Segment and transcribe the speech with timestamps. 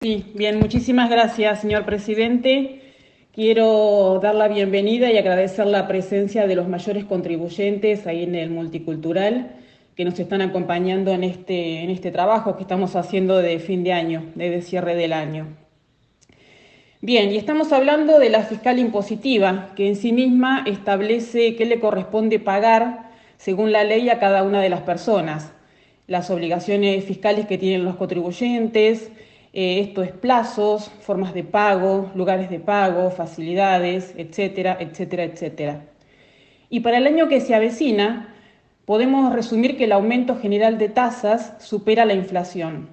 [0.00, 2.82] Sí, bien, muchísimas gracias, señor presidente.
[3.32, 8.50] Quiero dar la bienvenida y agradecer la presencia de los mayores contribuyentes ahí en el
[8.50, 9.56] multicultural
[9.96, 13.92] que nos están acompañando en este, en este trabajo que estamos haciendo de fin de
[13.92, 15.48] año, de cierre del año.
[17.00, 21.80] Bien, y estamos hablando de la fiscal impositiva, que en sí misma establece qué le
[21.80, 25.50] corresponde pagar según la ley a cada una de las personas,
[26.06, 29.10] las obligaciones fiscales que tienen los contribuyentes,
[29.52, 35.84] eh, esto es plazos, formas de pago, lugares de pago, facilidades, etcétera, etcétera, etcétera.
[36.70, 38.34] Y para el año que se avecina,
[38.84, 42.88] podemos resumir que el aumento general de tasas supera la inflación.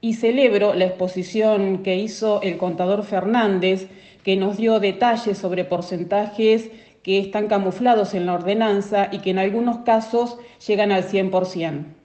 [0.00, 3.88] Y celebro la exposición que hizo el contador Fernández,
[4.22, 6.70] que nos dio detalles sobre porcentajes
[7.02, 11.97] que están camuflados en la ordenanza y que en algunos casos llegan al 100%.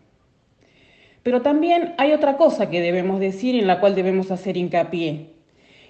[1.24, 5.32] Pero también hay otra cosa que debemos decir en la cual debemos hacer hincapié,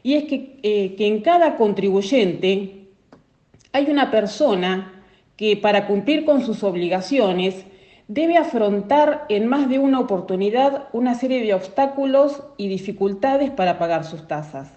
[0.03, 2.87] y es que, eh, que en cada contribuyente
[3.71, 5.03] hay una persona
[5.37, 7.65] que para cumplir con sus obligaciones
[8.07, 14.03] debe afrontar en más de una oportunidad una serie de obstáculos y dificultades para pagar
[14.03, 14.73] sus tasas.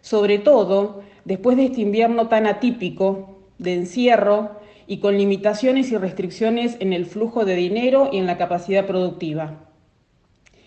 [0.00, 6.76] Sobre todo después de este invierno tan atípico de encierro y con limitaciones y restricciones
[6.78, 9.65] en el flujo de dinero y en la capacidad productiva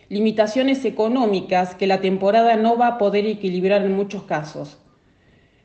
[0.09, 4.77] limitaciones económicas que la temporada no va a poder equilibrar en muchos casos.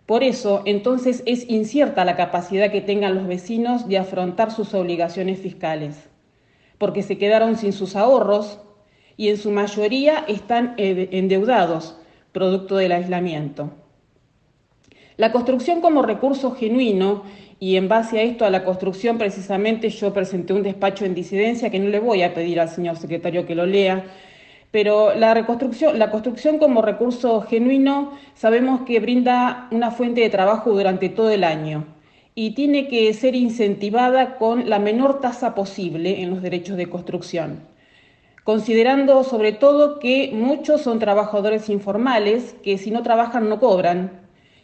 [0.07, 5.39] Por eso, entonces, es incierta la capacidad que tengan los vecinos de afrontar sus obligaciones
[5.39, 6.11] fiscales,
[6.77, 8.61] porque se quedaron sin sus ahorros
[9.17, 11.97] y en su mayoría están endeudados,
[12.33, 13.71] producto del aislamiento.
[15.17, 17.23] La construcción como recurso genuino,
[17.61, 21.71] y en base a esto, a la construcción, precisamente yo presenté un despacho en disidencia
[21.71, 24.05] que no le voy a pedir al señor secretario que lo lea,
[24.75, 30.73] pero la reconstrucción, la construcción como recurso genuino sabemos que brinda una fuente de trabajo
[30.73, 31.85] durante todo el año
[32.35, 37.61] y tiene que ser incentivada con la menor tasa posible en los derechos de construcción,
[38.43, 44.23] considerando sobre todo que muchos son trabajadores informales que si no trabajan no cobran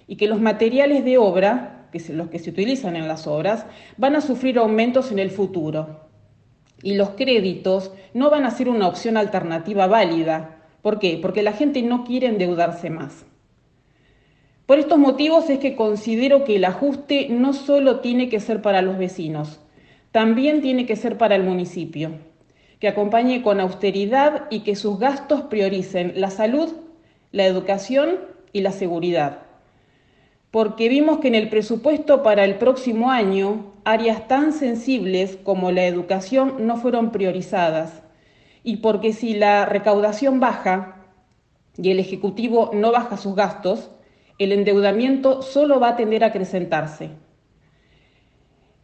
[0.08, 3.64] y que los materiales de obra, que son los que se utilizan en las obras,
[3.96, 6.09] van a sufrir aumentos en el futuro
[6.82, 10.62] y los créditos no van a ser una opción alternativa válida.
[10.82, 11.18] ¿Por qué?
[11.20, 13.26] Porque la gente no quiere endeudarse más.
[14.66, 18.82] Por estos motivos es que considero que el ajuste no solo tiene que ser para
[18.82, 19.60] los vecinos,
[20.12, 22.12] también tiene que ser para el municipio,
[22.78, 26.72] que acompañe con austeridad y que sus gastos prioricen la salud,
[27.32, 28.20] la educación
[28.52, 29.49] y la seguridad
[30.50, 35.84] porque vimos que en el presupuesto para el próximo año áreas tan sensibles como la
[35.84, 38.02] educación no fueron priorizadas
[38.62, 41.06] y porque si la recaudación baja
[41.76, 43.90] y el Ejecutivo no baja sus gastos,
[44.38, 47.10] el endeudamiento solo va a tender a acrecentarse.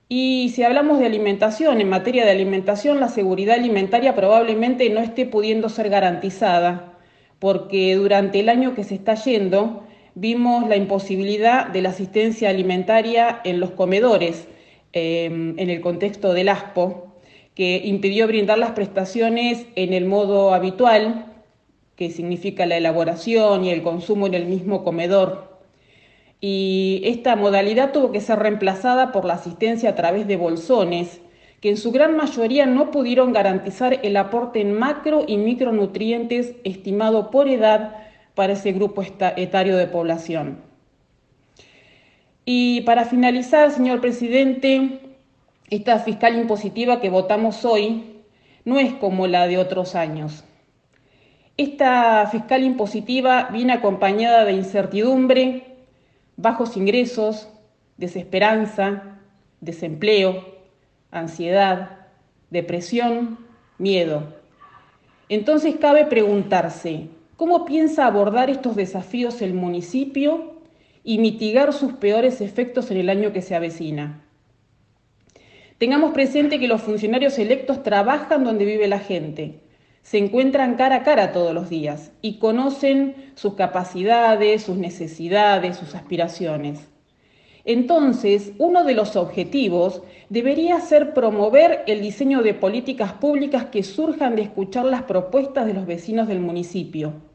[0.08, 5.26] Y si hablamos de alimentación, en materia de alimentación, la seguridad alimentaria probablemente no esté
[5.26, 6.94] pudiendo ser garantizada,
[7.40, 9.82] porque durante el año que se está yendo,
[10.16, 14.48] vimos la imposibilidad de la asistencia alimentaria en los comedores
[14.92, 17.14] em, en el contexto del ASPO,
[17.54, 21.26] que impidió brindar las prestaciones en el modo habitual,
[21.96, 25.60] que significa la elaboración y el consumo en el mismo comedor.
[26.40, 31.20] Y esta modalidad tuvo que ser reemplazada por la asistencia a través de bolsones,
[31.60, 37.30] que en su gran mayoría no pudieron garantizar el aporte en macro y micronutrientes estimado
[37.30, 38.05] por edad
[38.36, 40.58] para ese grupo etario de población.
[42.44, 45.00] Y para finalizar, señor presidente,
[45.68, 48.20] esta fiscal impositiva que votamos hoy
[48.64, 50.44] no es como la de otros años.
[51.56, 55.78] Esta fiscal impositiva viene acompañada de incertidumbre,
[56.36, 57.48] bajos ingresos,
[57.96, 59.18] desesperanza,
[59.60, 60.44] desempleo,
[61.10, 62.06] ansiedad,
[62.50, 63.38] depresión,
[63.78, 64.34] miedo.
[65.30, 70.54] Entonces cabe preguntarse, ¿Cómo piensa abordar estos desafíos el municipio
[71.04, 74.24] y mitigar sus peores efectos en el año que se avecina?
[75.76, 79.60] Tengamos presente que los funcionarios electos trabajan donde vive la gente,
[80.00, 85.94] se encuentran cara a cara todos los días y conocen sus capacidades, sus necesidades, sus
[85.94, 86.88] aspiraciones.
[87.66, 90.00] Entonces, uno de los objetivos
[90.30, 95.74] debería ser promover el diseño de políticas públicas que surjan de escuchar las propuestas de
[95.74, 97.25] los vecinos del municipio.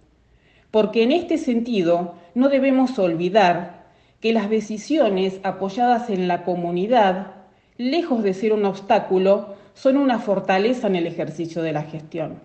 [0.72, 3.86] Porque en este sentido no debemos olvidar
[4.22, 7.34] que las decisiones apoyadas en la comunidad,
[7.78, 12.40] lejos de ser un obstáculo, son una fortaleza en el ejercicio de la gestión.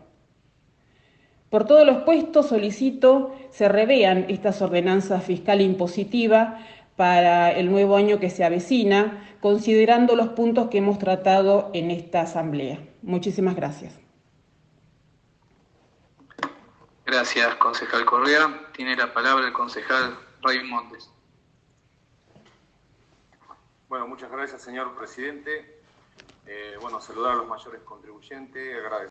[1.50, 6.58] Por todos los puestos solicito se revean estas ordenanzas fiscal impositiva
[6.96, 12.22] para el nuevo año que se avecina, considerando los puntos que hemos tratado en esta
[12.22, 12.78] asamblea.
[13.02, 14.05] Muchísimas gracias.
[17.06, 18.68] Gracias, concejal Correa.
[18.72, 20.18] Tiene la palabra el concejal
[20.64, 21.08] Montes.
[23.88, 25.80] Bueno, muchas gracias, señor presidente.
[26.46, 28.96] Eh, bueno, saludar a los mayores contribuyentes, agradecer.